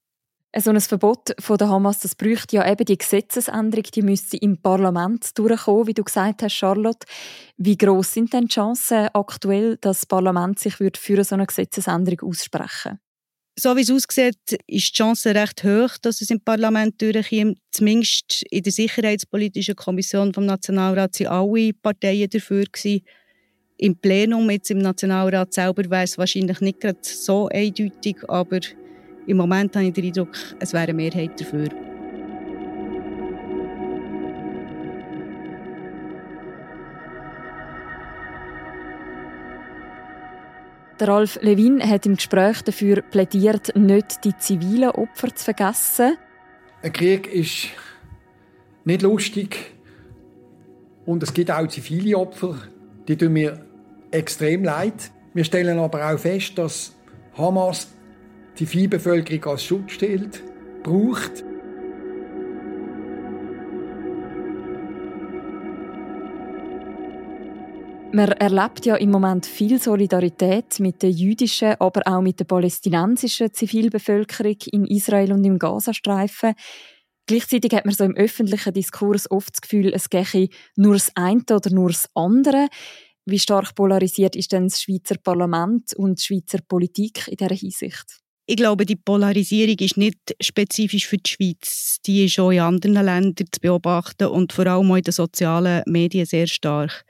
So 0.55 0.71
ein 0.71 0.81
Verbot 0.81 1.35
von 1.39 1.57
der 1.57 1.69
Hamas, 1.69 1.99
das 1.99 2.15
bräuchte 2.15 2.55
ja 2.55 2.69
eben 2.69 2.85
die 2.85 2.97
Gesetzesänderung, 2.97 3.83
die 3.93 4.01
müsste 4.01 4.37
im 4.37 4.61
Parlament 4.61 5.37
durchkommen, 5.37 5.87
wie 5.87 5.93
du 5.93 6.03
gesagt 6.03 6.41
hast, 6.41 6.53
Charlotte. 6.53 7.05
Wie 7.57 7.77
groß 7.77 8.13
sind 8.13 8.33
denn 8.33 8.45
die 8.45 8.53
Chancen 8.53 9.09
aktuell, 9.13 9.77
dass 9.77 9.99
das 9.99 10.05
Parlament 10.07 10.57
sich 10.57 10.75
für 10.75 11.23
so 11.23 11.35
eine 11.35 11.45
Gesetzesänderung 11.45 12.29
aussprechen 12.29 12.93
würde? 12.93 13.06
So 13.59 13.75
wie 13.75 13.81
es 13.81 13.89
aussieht, 13.89 14.37
ist 14.67 14.89
die 14.89 14.97
Chance 14.97 15.33
recht 15.33 15.63
hoch, 15.63 15.97
dass 16.03 16.21
es 16.21 16.29
im 16.29 16.39
Parlament 16.39 17.01
durchkommt. 17.01 17.57
Zumindest 17.71 18.43
in 18.51 18.61
der 18.61 18.71
Sicherheitspolitischen 18.71 19.75
Kommission 19.75 20.31
vom 20.31 20.45
Nationalrat 20.45 21.19
waren 21.21 21.27
alle 21.27 21.73
Parteien 21.73 22.29
dafür. 22.29 22.65
Gewesen. 22.71 23.01
Im 23.79 23.95
Plenum, 23.95 24.47
jetzt 24.51 24.69
im 24.69 24.77
Nationalrat 24.77 25.53
selber, 25.53 25.89
wäre 25.89 26.03
es 26.03 26.19
wahrscheinlich 26.19 26.61
nicht 26.61 26.81
gerade 26.81 26.99
so 27.01 27.47
eindeutig, 27.47 28.17
aber 28.27 28.59
im 29.25 29.37
Moment 29.37 29.75
habe 29.75 29.87
ich 29.87 29.93
den 29.93 30.05
Eindruck, 30.05 30.37
es 30.59 30.73
wäre 30.73 30.83
eine 30.83 30.93
Mehrheit 30.93 31.39
dafür. 31.39 31.86
Der 40.99 41.09
Ralf 41.09 41.37
Levin 41.43 41.87
hat 41.87 42.07
im 42.07 42.15
Gespräch 42.15 42.63
dafür 42.63 43.01
plädiert, 43.01 43.75
nicht 43.75 44.23
die 44.23 44.35
zivilen 44.35 44.89
Opfer 44.89 45.35
zu 45.35 45.45
vergessen. 45.45 46.17
Ein 46.81 46.91
Krieg 46.91 47.31
ist 47.31 47.67
nicht 48.83 49.03
lustig 49.03 49.75
und 51.05 51.21
es 51.21 51.33
gibt 51.33 51.51
auch 51.51 51.67
zivile 51.67 52.17
Opfer, 52.17 52.57
die 53.07 53.15
tun 53.15 53.33
mir 53.33 53.63
extrem 54.09 54.63
leid. 54.63 55.11
Wir 55.35 55.43
stellen 55.43 55.77
aber 55.77 56.11
auch 56.11 56.17
fest, 56.17 56.57
dass 56.57 56.95
Hamas 57.37 57.89
die 58.57 58.65
Zivilbevölkerung 58.65 59.53
als 59.53 59.65
Schutzschild 59.65 60.41
braucht. 60.81 61.43
Man 68.17 68.29
erlebt 68.29 68.83
ja 68.87 68.95
im 68.95 69.11
Moment 69.11 69.45
viel 69.45 69.79
Solidarität 69.79 70.79
mit 70.79 71.03
der 71.03 71.11
jüdischen, 71.11 71.75
aber 71.77 72.01
auch 72.07 72.19
mit 72.19 72.39
der 72.39 72.45
palästinensischen 72.45 73.53
Zivilbevölkerung 73.53 74.57
in 74.71 74.85
Israel 74.85 75.33
und 75.33 75.43
im 75.43 75.59
Gazastreifen. 75.59 76.55
Gleichzeitig 77.27 77.73
hat 77.73 77.85
man 77.85 77.93
so 77.93 78.05
im 78.05 78.15
öffentlichen 78.15 78.73
Diskurs 78.73 79.29
oft 79.29 79.53
das 79.53 79.61
Gefühl, 79.61 79.93
es 79.93 80.09
gehe 80.09 80.49
nur 80.75 80.95
das 80.95 81.11
eine 81.13 81.43
oder 81.51 81.69
nur 81.69 81.89
das 81.89 82.09
andere. 82.15 82.69
Wie 83.27 83.37
stark 83.37 83.75
polarisiert 83.75 84.35
ist 84.35 84.51
denn 84.51 84.63
das 84.63 84.81
Schweizer 84.81 85.17
Parlament 85.23 85.93
und 85.95 86.17
die 86.17 86.23
Schweizer 86.23 86.63
Politik 86.67 87.27
in 87.27 87.37
dieser 87.37 87.53
Hinsicht? 87.53 88.17
Ich 88.47 88.55
glaube, 88.57 88.87
die 88.87 88.95
Polarisierung 88.95 89.75
ist 89.77 89.97
nicht 89.97 90.35
spezifisch 90.41 91.05
für 91.05 91.17
die 91.17 91.29
Schweiz. 91.29 91.97
Die 92.03 92.25
ist 92.25 92.39
auch 92.39 92.49
in 92.49 92.61
anderen 92.61 93.05
Ländern 93.05 93.45
zu 93.51 93.61
beobachten 93.61 94.25
und 94.25 94.53
vor 94.53 94.65
allem 94.65 94.89
auch 94.89 94.95
in 94.95 95.03
den 95.03 95.11
sozialen 95.11 95.83
Medien 95.85 96.25
sehr 96.25 96.47
stark. 96.47 97.05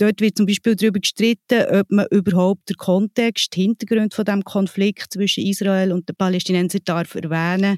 Dort 0.00 0.22
wird 0.22 0.38
zum 0.38 0.46
Beispiel 0.46 0.76
darüber 0.76 0.98
gestritten, 0.98 1.62
ob 1.78 1.90
man 1.90 2.06
überhaupt 2.10 2.70
den 2.70 2.76
Kontext, 2.76 3.54
den 3.54 3.64
Hintergrund 3.64 4.14
von 4.14 4.24
dem 4.24 4.42
Konflikt 4.42 5.12
zwischen 5.12 5.44
Israel 5.44 5.92
und 5.92 6.08
den 6.08 6.16
Palästinensern 6.16 6.80
darf 6.86 7.14
erwähnen 7.14 7.76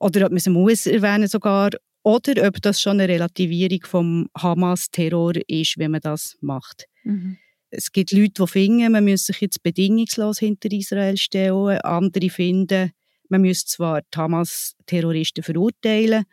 oder 0.00 0.24
ob 0.24 0.30
man 0.30 0.38
es 0.38 0.46
muss 0.46 0.86
erwähnen 0.86 1.28
sogar 1.28 1.72
oder 2.04 2.48
ob 2.48 2.62
das 2.62 2.80
schon 2.80 3.00
eine 3.00 3.12
Relativierung 3.12 3.80
vom 3.84 4.28
Hamas-Terror 4.34 5.34
ist, 5.46 5.76
wenn 5.76 5.90
man 5.90 6.00
das 6.00 6.38
macht. 6.40 6.86
Mhm. 7.04 7.36
Es 7.68 7.92
gibt 7.92 8.12
Leute, 8.12 8.32
die 8.42 8.46
finden, 8.46 8.90
man 8.90 9.04
müsse 9.04 9.26
sich 9.26 9.42
jetzt 9.42 9.62
bedingungslos 9.62 10.38
hinter 10.38 10.72
Israel 10.72 11.18
stellen. 11.18 11.78
Andere 11.80 12.30
finden, 12.30 12.92
man 13.28 13.42
müsse 13.42 13.66
zwar 13.66 14.00
die 14.00 14.18
Hamas-Terroristen 14.18 15.44
verurteilen, 15.44 16.24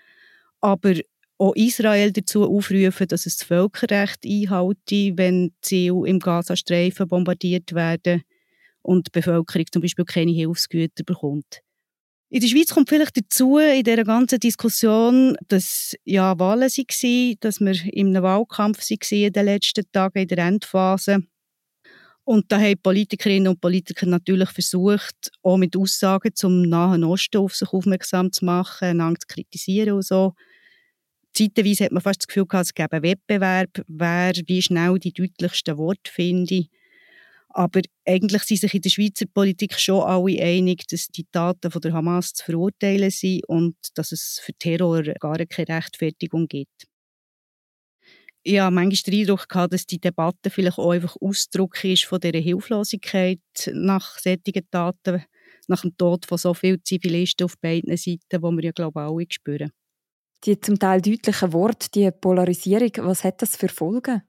aber 0.61 0.93
auch 1.39 1.55
Israel 1.55 2.11
dazu 2.11 2.43
aufrufen, 2.43 3.07
dass 3.07 3.25
es 3.25 3.37
das 3.37 3.47
Völkerrecht 3.47 4.25
einhalte, 4.25 5.17
wenn 5.17 5.53
Ziele 5.61 6.05
im 6.05 6.19
Gazastreifen 6.19 7.07
bombardiert 7.07 7.73
werden 7.73 8.23
und 8.81 9.07
die 9.07 9.11
Bevölkerung 9.11 9.65
zum 9.71 9.81
Beispiel 9.81 10.05
keine 10.05 10.31
Hilfsgüter 10.31 11.03
bekommt. 11.03 11.61
In 12.31 12.41
der 12.41 12.47
Schweiz 12.47 12.69
kommt 12.69 12.89
vielleicht 12.89 13.17
dazu, 13.17 13.57
in 13.57 13.83
dieser 13.83 14.03
ganzen 14.03 14.39
Diskussion, 14.39 15.35
dass 15.47 15.95
ja 16.03 16.37
Wahlen 16.37 16.69
waren, 16.69 17.35
dass 17.39 17.59
wir 17.59 17.75
einem 17.95 18.21
Wahlkampf 18.21 18.77
waren 18.77 19.23
in 19.23 19.33
den 19.33 19.45
letzten 19.45 19.91
Tagen, 19.91 20.19
in 20.19 20.27
der 20.27 20.37
Endphase. 20.39 21.23
Und 22.25 22.51
da 22.51 22.59
haben 22.59 22.79
Politikerinnen 22.83 23.47
und 23.47 23.61
Politiker 23.61 24.05
natürlich 24.05 24.49
versucht, 24.49 25.31
auch 25.41 25.57
mit 25.57 25.75
Aussagen 25.75 26.35
zum 26.35 26.61
Nahen 26.61 27.03
Osten 27.03 27.37
auf 27.37 27.55
sich 27.55 27.69
aufmerksam 27.69 28.31
zu 28.31 28.45
machen, 28.45 28.89
einander 28.89 29.19
zu 29.19 29.27
kritisieren 29.27 29.93
und 29.93 30.05
so. 30.05 30.35
Zeitweise 31.33 31.85
hat 31.85 31.91
man 31.91 32.01
fast 32.01 32.21
das 32.21 32.27
Gefühl 32.27 32.45
gehabt, 32.45 32.65
es 32.67 32.73
gäbe 32.73 32.93
einen 32.93 33.03
Wettbewerb, 33.03 33.83
wer 33.87 34.33
wie 34.47 34.61
schnell 34.61 34.99
die 34.99 35.13
deutlichsten 35.13 35.77
Worte 35.77 36.11
finde. 36.11 36.65
Aber 37.49 37.81
eigentlich 38.05 38.43
sind 38.43 38.59
sich 38.61 38.73
in 38.75 38.81
der 38.81 38.89
Schweizer 38.89 39.25
Politik 39.25 39.73
schon 39.79 40.03
alle 40.03 40.41
einig, 40.41 40.87
dass 40.87 41.07
die 41.07 41.25
Taten 41.31 41.71
von 41.71 41.81
der 41.81 41.93
Hamas 41.93 42.33
zu 42.33 42.45
verurteilen 42.45 43.09
sind 43.11 43.43
und 43.47 43.75
dass 43.95 44.11
es 44.11 44.39
für 44.43 44.53
Terror 44.53 45.03
gar 45.03 45.37
keine 45.45 45.77
Rechtfertigung 45.77 46.47
gibt. 46.47 46.85
Ich 48.43 48.59
habe 48.59 48.73
manchmal 48.73 49.11
den 49.13 49.21
Eindruck 49.21 49.49
gehabt, 49.49 49.73
dass 49.73 49.85
die 49.85 49.99
Debatte 49.99 50.49
vielleicht 50.49 50.77
auch 50.77 50.91
einfach 50.91 51.15
Ausdruck 51.19 51.83
ist 51.83 52.05
von 52.05 52.19
dieser 52.19 52.39
Hilflosigkeit 52.39 53.39
nach 53.73 54.17
solchen 54.17 54.69
Taten, 54.71 55.23
nach 55.67 55.81
dem 55.81 55.95
Tod 55.97 56.25
von 56.25 56.37
so 56.37 56.53
vielen 56.53 56.83
Zivilisten 56.83 57.45
auf 57.45 57.57
beiden 57.59 57.95
Seiten, 57.97 58.19
die 58.31 58.41
wir 58.41 58.63
ja, 58.63 58.71
glaube 58.71 59.01
ich, 59.01 59.05
alle 59.07 59.25
spüren. 59.29 59.71
Die 60.45 60.59
zum 60.59 60.79
Teil 60.79 61.01
deutlichen 61.01 61.53
Worte, 61.53 61.89
die 61.93 62.09
Polarisierung, 62.11 62.91
was 62.99 63.23
hat 63.23 63.41
das 63.41 63.55
für 63.57 63.67
Folgen? 63.67 64.21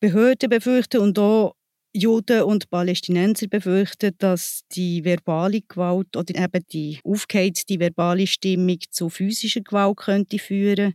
Behörden 0.00 0.50
befürchten 0.50 1.00
und 1.00 1.18
auch 1.18 1.54
Juden 1.94 2.42
und 2.42 2.68
Palästinenser 2.68 3.46
befürchten, 3.46 4.14
dass 4.18 4.62
die 4.72 5.04
verbale 5.04 5.62
Gewalt 5.62 6.14
oder 6.16 6.34
eben 6.34 6.64
die 6.70 7.00
aufgeheizte 7.04 7.80
verbale 7.80 8.26
Stimmung 8.26 8.78
zu 8.90 9.08
physischer 9.08 9.62
Gewalt 9.62 9.96
könnte 9.98 10.38
führen 10.38 10.94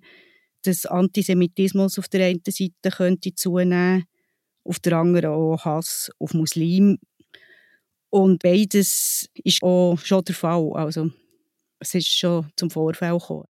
dass 0.63 0.85
Antisemitismus 0.85 1.97
auf 1.99 2.07
der 2.07 2.25
einen 2.27 2.41
Seite 2.47 2.95
könnte 2.95 3.33
zunehmen, 3.33 4.05
auf 4.63 4.79
der 4.79 4.97
anderen 4.97 5.31
auch 5.31 5.65
Hass 5.65 6.11
auf 6.19 6.33
Muslime. 6.33 6.97
Und 8.09 8.43
beides 8.43 9.29
ist 9.43 9.63
auch 9.63 9.97
schon 9.99 10.23
der 10.25 10.35
Fall. 10.35 10.71
Also, 10.73 11.09
es 11.79 11.95
ist 11.95 12.17
schon 12.17 12.51
zum 12.55 12.69
Vorfall 12.69 13.17
gekommen. 13.17 13.45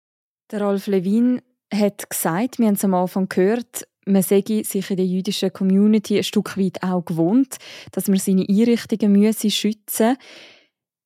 Der 0.51 0.61
Ralf 0.61 0.87
Levin 0.87 1.41
hat 1.71 2.09
gesagt, 2.09 2.57
wir 2.57 2.65
haben 2.65 2.73
es 2.73 2.83
am 2.83 2.95
Anfang 2.95 3.29
gehört, 3.29 3.87
man 4.05 4.23
sei 4.23 4.43
sich 4.63 4.89
in 4.89 4.97
der 4.97 5.05
jüdischen 5.05 5.53
Community 5.53 6.17
ein 6.17 6.23
Stück 6.23 6.57
weit 6.57 6.81
auch 6.81 7.05
gewohnt, 7.05 7.57
dass 7.91 8.07
man 8.07 8.17
seine 8.17 8.47
Einrichtungen 8.49 9.11
müsse 9.11 9.51
schützen 9.51 10.17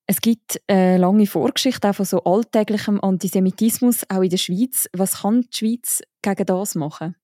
Es 0.07 0.21
gibt 0.21 0.61
eine 0.67 0.97
lange 0.97 1.27
Vorgeschichte 1.27 1.89
auch 1.89 1.95
von 1.95 2.05
so 2.05 2.23
alltäglichem 2.23 3.01
Antisemitismus, 3.01 4.09
auch 4.09 4.21
in 4.21 4.29
der 4.29 4.37
Schweiz. 4.37 4.87
Was 4.93 5.21
kann 5.21 5.41
die 5.41 5.57
Schweiz 5.57 6.01
gegen 6.21 6.45
das 6.45 6.75
machen? 6.75 7.15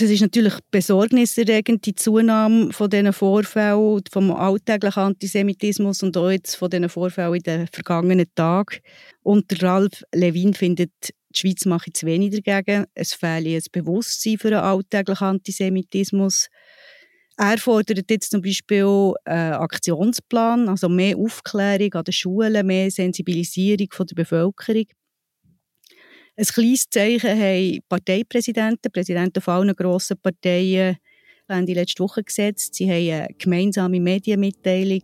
Das 0.00 0.10
ist 0.10 0.20
natürlich 0.20 0.54
besorgniserregend, 0.70 1.84
die 1.84 1.94
Zunahme 1.96 2.72
von 2.72 2.88
diesen 2.88 3.12
Vorfällen, 3.12 4.00
vom 4.12 4.30
alltäglichen 4.30 5.00
Antisemitismus 5.00 6.04
und 6.04 6.16
auch 6.16 6.30
jetzt 6.30 6.54
von 6.54 6.70
diesen 6.70 6.88
Vorfällen 6.88 7.34
in 7.34 7.42
den 7.42 7.66
vergangenen 7.66 8.32
Tagen. 8.36 8.78
Und 9.24 9.60
Ralf 9.60 10.04
Levin 10.14 10.54
findet, 10.54 10.92
die 11.30 11.38
Schweiz 11.40 11.64
mache 11.64 11.92
zu 11.92 12.06
wenig 12.06 12.40
dagegen. 12.44 12.84
Es 12.94 13.12
fehle 13.12 13.56
ein 13.56 13.62
Bewusstsein 13.72 14.38
für 14.38 14.50
den 14.50 14.60
alltäglichen 14.60 15.26
Antisemitismus. 15.26 16.46
Er 17.36 17.58
fordert 17.58 18.08
jetzt 18.08 18.30
zum 18.30 18.40
Beispiel 18.40 19.14
einen 19.24 19.54
Aktionsplan, 19.54 20.68
also 20.68 20.88
mehr 20.88 21.16
Aufklärung 21.16 21.94
an 21.94 22.04
den 22.04 22.12
Schulen, 22.12 22.66
mehr 22.68 22.92
Sensibilisierung 22.92 23.88
von 23.90 24.06
der 24.06 24.14
Bevölkerung. 24.14 24.86
Ein 26.38 26.44
kleines 26.44 26.88
Zeichen 26.88 27.30
haben 27.30 27.80
Parteipräsidenten, 27.88 28.92
Präsidenten 28.92 29.40
von 29.40 29.54
allen 29.54 29.74
grossen 29.74 30.16
Parteien, 30.22 30.96
die 31.50 31.74
letzte 31.74 32.04
Woche 32.04 32.22
gesetzt. 32.22 32.76
Sie 32.76 32.88
haben 32.88 33.22
eine 33.22 33.34
gemeinsame 33.36 33.98
Medienmitteilung 33.98 35.02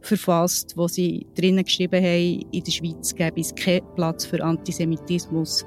verfasst, 0.00 0.76
wo 0.76 0.88
sie 0.88 1.24
drinnen 1.36 1.62
geschrieben 1.62 2.04
haben, 2.04 2.44
in 2.50 2.64
der 2.64 2.72
Schweiz 2.72 3.14
gäbe 3.14 3.40
es 3.40 3.54
keinen 3.54 3.86
Platz 3.94 4.24
für 4.24 4.42
Antisemitismus. 4.42 5.64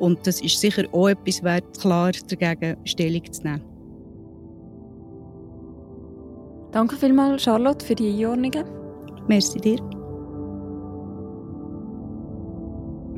Und 0.00 0.26
das 0.26 0.42
ist 0.42 0.60
sicher 0.60 0.84
auch 0.92 1.08
etwas 1.08 1.42
wert, 1.42 1.80
klar 1.80 2.12
dagegen 2.28 2.76
Stellung 2.84 3.32
zu 3.32 3.42
nehmen. 3.42 3.62
Danke 6.72 6.96
vielmals, 6.96 7.42
Charlotte, 7.42 7.86
für 7.86 7.94
die 7.94 8.10
Einordnungen. 8.10 8.66
Merci 9.26 9.58
dir. 9.58 9.99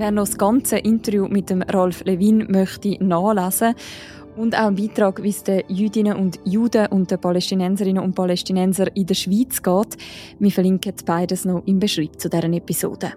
Wer 0.02 0.10
noch 0.10 0.24
das 0.24 0.36
ganze 0.36 0.78
Interview 0.78 1.28
mit 1.28 1.48
dem 1.48 1.62
Ralf 1.62 2.02
Levin 2.04 2.50
möchte 2.50 2.96
nachlesen 3.04 3.76
und 4.36 4.52
auch 4.58 4.66
einen 4.66 4.74
Beitrag, 4.74 5.22
wie 5.22 5.28
es 5.28 5.44
den 5.44 5.62
Jüdinnen 5.68 6.16
und 6.16 6.40
Juden 6.44 6.88
und 6.88 7.12
den 7.12 7.20
Palästinenserinnen 7.20 8.02
und 8.02 8.12
Palästinenser 8.12 8.88
in 8.96 9.06
der 9.06 9.14
Schweiz 9.14 9.62
geht. 9.62 9.96
Wir 10.40 10.50
verlinken 10.50 10.94
beides 11.06 11.44
noch 11.44 11.62
im 11.66 11.78
Beschreibung 11.78 12.18
zu 12.18 12.28
deren 12.28 12.52
Episode. 12.52 13.12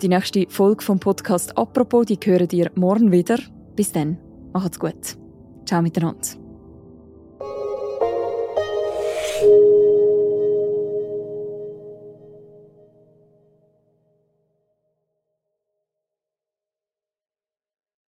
Die 0.00 0.08
nächste 0.08 0.46
Folge 0.48 0.82
vom 0.82 0.98
Podcast 0.98 1.58
«Apropos» 1.58 2.06
die 2.06 2.18
hören 2.24 2.48
ihr 2.52 2.70
morgen 2.74 3.12
wieder. 3.12 3.38
Bis 3.74 3.92
dann, 3.92 4.16
macht's 4.54 4.80
gut. 4.80 5.18
Ciao 5.66 5.82
miteinander. 5.82 6.45